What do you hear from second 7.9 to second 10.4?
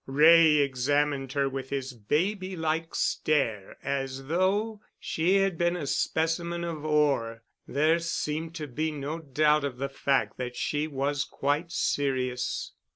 seemed to be no doubt of the fact